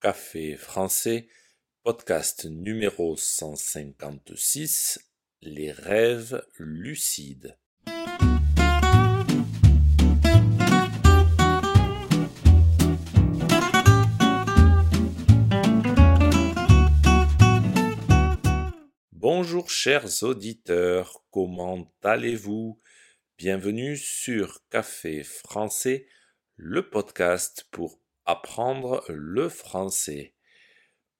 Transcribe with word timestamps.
Café 0.00 0.54
français, 0.54 1.26
podcast 1.82 2.44
numéro 2.44 3.16
156, 3.16 5.00
les 5.42 5.72
rêves 5.72 6.40
lucides. 6.56 7.58
Bonjour 19.10 19.68
chers 19.68 20.22
auditeurs, 20.22 21.24
comment 21.32 21.92
allez-vous? 22.04 22.80
Bienvenue 23.36 23.96
sur 23.96 24.60
Café 24.70 25.24
français, 25.24 26.06
le 26.54 26.88
podcast 26.88 27.66
pour 27.72 27.98
apprendre 28.28 29.02
le 29.08 29.48
français. 29.48 30.34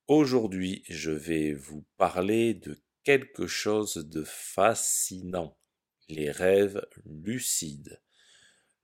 Aujourd'hui, 0.09 0.85
je 0.91 1.11
vais 1.11 1.55
vous 1.55 1.87
parler 1.97 2.53
de 2.53 2.79
quelque 3.03 3.47
chose 3.47 3.95
de 3.95 4.25
fascinant, 4.25 5.57
les 6.11 6.31
rêves 6.31 6.87
lucides. 7.07 8.03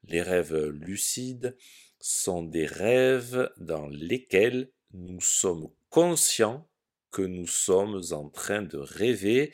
Les 0.05 0.23
rêves 0.23 0.56
lucides 0.68 1.55
sont 2.01 2.42
des 2.42 2.65
rêves 2.65 3.52
dans 3.59 3.88
lesquels 3.88 4.73
nous 4.95 5.20
sommes 5.20 5.68
conscients 5.91 6.66
que 7.10 7.20
nous 7.20 7.46
sommes 7.46 8.01
en 8.12 8.30
train 8.30 8.62
de 8.62 8.79
rêver 8.79 9.52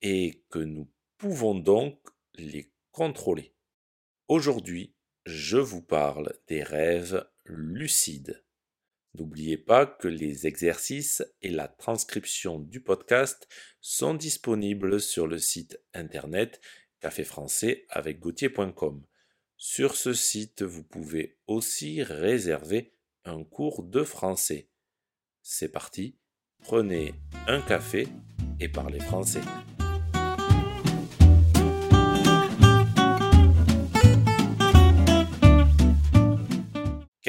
et 0.00 0.42
que 0.48 0.60
nous 0.60 0.90
pouvons 1.18 1.54
donc 1.54 2.00
les 2.36 2.72
contrôler. 2.90 3.52
Aujourd'hui, 4.28 4.94
je 5.26 5.58
vous 5.58 5.82
parle 5.82 6.32
des 6.46 6.62
rêves 6.62 7.28
lucides. 7.48 8.44
N'oubliez 9.14 9.56
pas 9.56 9.86
que 9.86 10.08
les 10.08 10.46
exercices 10.46 11.24
et 11.42 11.50
la 11.50 11.66
transcription 11.66 12.58
du 12.58 12.80
podcast 12.80 13.48
sont 13.80 14.14
disponibles 14.14 15.00
sur 15.00 15.26
le 15.26 15.38
site 15.38 15.80
internet 15.94 16.60
café 17.00 17.24
français 17.24 17.86
avec 17.88 18.20
gauthier.com. 18.20 19.04
Sur 19.56 19.96
ce 19.96 20.12
site, 20.12 20.62
vous 20.62 20.84
pouvez 20.84 21.38
aussi 21.46 22.02
réserver 22.02 22.92
un 23.24 23.44
cours 23.44 23.82
de 23.82 24.04
français. 24.04 24.70
C'est 25.42 25.70
parti, 25.70 26.16
prenez 26.60 27.14
un 27.46 27.60
café 27.60 28.08
et 28.60 28.68
parlez 28.68 29.00
français. 29.00 29.42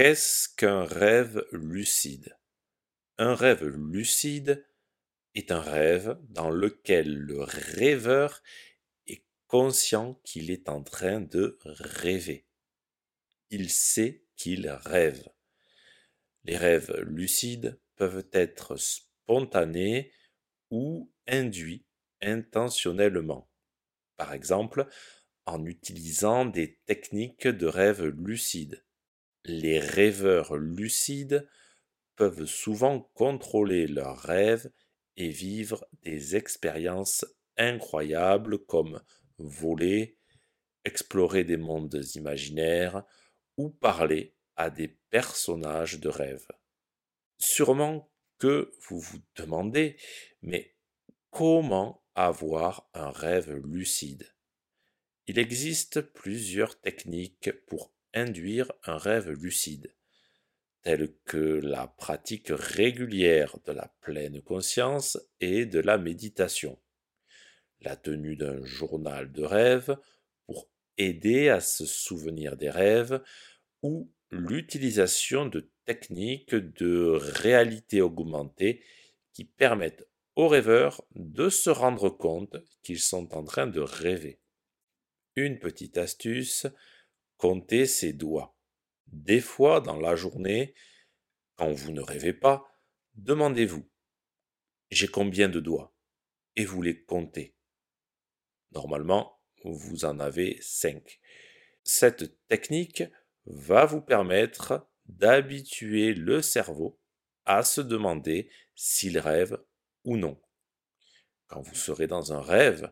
Qu'est-ce 0.02 0.48
qu'un 0.56 0.86
rêve 0.86 1.46
lucide? 1.52 2.38
Un 3.18 3.36
rêve 3.36 3.66
lucide 3.66 4.66
est 5.36 5.52
un 5.52 5.60
rêve 5.60 6.18
dans 6.30 6.50
lequel 6.50 7.18
le 7.18 7.42
rêveur 7.42 8.42
est 9.08 9.26
conscient 9.48 10.14
qu'il 10.24 10.52
est 10.52 10.70
en 10.70 10.84
train 10.84 11.20
de 11.20 11.60
rêver. 11.66 12.46
Il 13.50 13.70
sait 13.70 14.24
qu'il 14.38 14.70
rêve. 14.70 15.28
Les 16.46 16.56
rêves 16.56 16.96
lucides 17.02 17.78
peuvent 17.98 18.26
être 18.32 18.78
spontanés 18.78 20.14
ou 20.72 21.12
induits 21.28 21.84
intentionnellement. 22.22 23.52
Par 24.16 24.32
exemple, 24.32 24.88
en 25.46 25.66
utilisant 25.66 26.46
des 26.46 26.80
techniques 26.86 27.50
de 27.50 27.66
rêve 27.66 28.06
lucide 28.06 28.82
les 29.50 29.80
rêveurs 29.80 30.56
lucides 30.56 31.48
peuvent 32.16 32.46
souvent 32.46 33.02
contrôler 33.14 33.88
leurs 33.88 34.20
rêves 34.20 34.72
et 35.18 35.30
vivre 35.30 35.88
des 36.04 36.36
expériences 36.36 37.26
incroyables 37.58 38.60
comme 38.66 39.02
voler, 39.38 40.18
explorer 40.86 41.44
des 41.44 41.58
mondes 41.58 42.02
imaginaires 42.16 43.04
ou 43.58 43.70
parler 43.70 44.36
à 44.56 44.70
des 44.70 44.88
personnages 45.10 46.00
de 46.00 46.10
rêve. 46.10 46.48
Sûrement 47.38 48.10
que 48.38 48.72
vous 48.88 49.00
vous 49.00 49.20
demandez, 49.36 49.98
mais 50.42 50.76
comment 51.32 52.04
avoir 52.16 52.90
un 52.94 53.10
rêve 53.10 53.52
lucide? 53.66 54.34
Il 55.28 55.40
existe 55.40 56.02
plusieurs 56.02 56.80
techniques 56.80 57.52
pour 57.68 57.92
induire 58.14 58.72
un 58.86 58.98
rêve 58.98 59.30
lucide, 59.30 59.94
tel 60.82 61.14
que 61.26 61.38
la 61.38 61.88
pratique 61.88 62.50
régulière 62.50 63.58
de 63.66 63.72
la 63.72 63.94
pleine 64.02 64.42
conscience 64.42 65.18
et 65.40 65.66
de 65.66 65.80
la 65.80 65.98
méditation, 65.98 66.80
la 67.82 67.96
tenue 67.96 68.36
d'un 68.36 68.64
journal 68.64 69.32
de 69.32 69.44
rêve 69.44 69.98
pour 70.46 70.70
aider 70.98 71.50
à 71.50 71.60
se 71.62 71.86
souvenir 71.86 72.58
des 72.58 72.70
rêves, 72.70 73.22
ou 73.82 74.12
l'utilisation 74.32 75.46
de 75.46 75.70
techniques 75.86 76.56
de 76.56 77.18
réalité 77.18 78.02
augmentée 78.02 78.84
qui 79.34 79.46
permettent 79.46 80.08
aux 80.36 80.48
rêveurs 80.48 81.04
de 81.16 81.50
se 81.50 81.70
rendre 81.70 82.10
compte 82.10 82.58
qu'ils 82.84 83.00
sont 83.00 83.34
en 83.36 83.44
train 83.44 83.68
de 83.68 83.80
rêver. 83.80 84.40
Une 85.36 85.60
petite 85.60 85.98
astuce, 85.98 86.68
comptez 87.40 87.88
ses 87.88 88.14
doigts. 88.14 88.56
Des 89.08 89.40
fois, 89.40 89.82
dans 89.82 89.98
la 89.98 90.16
journée, 90.16 90.76
quand 91.56 91.72
vous 91.72 91.92
ne 91.92 92.02
rêvez 92.02 92.34
pas, 92.34 92.70
demandez-vous 93.16 93.90
J'ai 94.92 95.08
combien 95.08 95.50
de 95.50 95.60
doigts? 95.60 95.96
Et 96.58 96.66
vous 96.66 96.82
les 96.82 97.02
comptez. 97.04 97.56
Normalement, 98.72 99.40
vous 99.64 100.06
en 100.06 100.20
avez 100.20 100.60
cinq. 100.62 101.20
Cette 101.84 102.46
technique 102.48 103.04
va 103.46 103.86
vous 103.86 104.02
permettre 104.02 104.88
d'habituer 105.06 106.14
le 106.14 106.42
cerveau 106.42 107.00
à 107.46 107.64
se 107.64 107.82
demander 107.82 108.52
s'il 108.76 109.18
rêve 109.18 109.58
ou 110.04 110.18
non. 110.18 110.40
Quand 111.48 111.62
vous 111.62 111.76
serez 111.76 112.06
dans 112.06 112.34
un 112.34 112.42
rêve, 112.42 112.92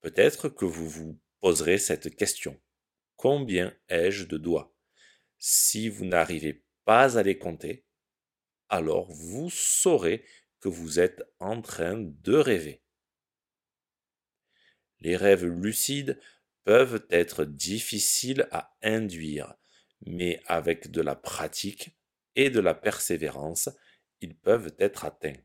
peut-être 0.00 0.48
que 0.48 0.64
vous 0.64 0.88
vous 0.88 1.20
poserez 1.40 1.78
cette 1.78 2.14
question. 2.16 2.60
Combien 3.18 3.76
ai-je 3.88 4.26
de 4.26 4.38
doigts? 4.38 4.72
Si 5.38 5.88
vous 5.88 6.04
n'arrivez 6.04 6.62
pas 6.84 7.18
à 7.18 7.24
les 7.24 7.36
compter, 7.36 7.84
alors 8.68 9.10
vous 9.10 9.50
saurez 9.50 10.24
que 10.60 10.68
vous 10.68 11.00
êtes 11.00 11.24
en 11.40 11.60
train 11.60 11.96
de 11.98 12.34
rêver. 12.36 12.80
Les 15.00 15.16
rêves 15.16 15.44
lucides 15.44 16.20
peuvent 16.62 17.04
être 17.10 17.44
difficiles 17.44 18.46
à 18.52 18.76
induire, 18.82 19.52
mais 20.06 20.40
avec 20.46 20.92
de 20.92 21.00
la 21.00 21.16
pratique 21.16 21.98
et 22.36 22.50
de 22.50 22.60
la 22.60 22.74
persévérance, 22.74 23.68
ils 24.20 24.36
peuvent 24.36 24.76
être 24.78 25.04
atteints. 25.04 25.42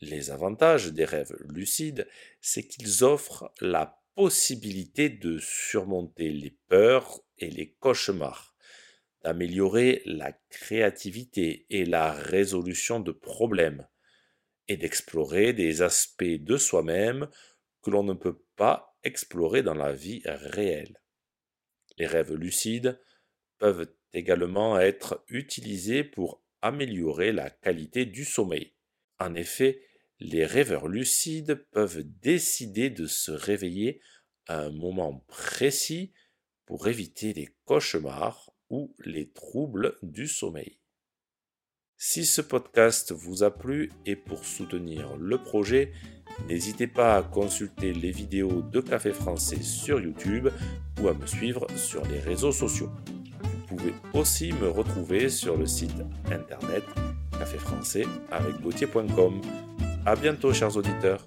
Les 0.00 0.30
avantages 0.30 0.86
des 0.86 1.04
rêves 1.04 1.36
lucides, 1.40 2.08
c'est 2.40 2.66
qu'ils 2.66 3.04
offrent 3.04 3.52
la 3.60 4.02
possibilité 4.18 5.10
de 5.10 5.38
surmonter 5.38 6.30
les 6.30 6.58
peurs 6.66 7.20
et 7.38 7.50
les 7.50 7.74
cauchemars, 7.74 8.56
d'améliorer 9.22 10.02
la 10.06 10.32
créativité 10.50 11.66
et 11.70 11.84
la 11.84 12.10
résolution 12.10 12.98
de 12.98 13.12
problèmes, 13.12 13.86
et 14.66 14.76
d'explorer 14.76 15.52
des 15.52 15.82
aspects 15.82 16.24
de 16.24 16.56
soi-même 16.56 17.28
que 17.80 17.90
l'on 17.90 18.02
ne 18.02 18.12
peut 18.12 18.42
pas 18.56 18.98
explorer 19.04 19.62
dans 19.62 19.74
la 19.74 19.92
vie 19.92 20.22
réelle. 20.24 21.00
Les 21.96 22.08
rêves 22.08 22.34
lucides 22.34 23.00
peuvent 23.58 23.86
également 24.12 24.80
être 24.80 25.24
utilisés 25.28 26.02
pour 26.02 26.42
améliorer 26.60 27.30
la 27.30 27.50
qualité 27.50 28.04
du 28.04 28.24
sommeil. 28.24 28.74
En 29.20 29.36
effet, 29.36 29.80
les 30.20 30.44
rêveurs 30.44 30.88
lucides 30.88 31.66
peuvent 31.70 32.02
décider 32.22 32.90
de 32.90 33.06
se 33.06 33.30
réveiller 33.30 34.00
à 34.46 34.62
un 34.62 34.70
moment 34.70 35.24
précis 35.28 36.12
pour 36.66 36.88
éviter 36.88 37.32
les 37.32 37.48
cauchemars 37.64 38.50
ou 38.70 38.94
les 39.04 39.30
troubles 39.30 39.96
du 40.02 40.26
sommeil. 40.26 40.78
Si 41.96 42.24
ce 42.24 42.40
podcast 42.40 43.12
vous 43.12 43.42
a 43.42 43.50
plu 43.50 43.90
et 44.06 44.14
pour 44.14 44.44
soutenir 44.44 45.16
le 45.16 45.38
projet, 45.38 45.92
n'hésitez 46.46 46.86
pas 46.86 47.16
à 47.16 47.22
consulter 47.22 47.92
les 47.92 48.12
vidéos 48.12 48.62
de 48.62 48.80
Café 48.80 49.12
Français 49.12 49.62
sur 49.62 50.00
YouTube 50.00 50.48
ou 51.00 51.08
à 51.08 51.14
me 51.14 51.26
suivre 51.26 51.66
sur 51.76 52.06
les 52.06 52.20
réseaux 52.20 52.52
sociaux. 52.52 52.90
Vous 53.42 53.76
pouvez 53.76 53.94
aussi 54.14 54.52
me 54.52 54.68
retrouver 54.68 55.28
sur 55.28 55.56
le 55.56 55.66
site 55.66 56.02
internet 56.30 56.84
café 57.38 57.58
français 57.58 58.04
avec 58.30 58.60
A 60.08 60.16
bientôt, 60.16 60.54
chers 60.54 60.74
auditeurs. 60.74 61.20